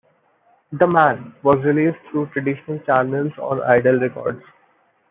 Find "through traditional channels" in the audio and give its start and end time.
2.09-3.33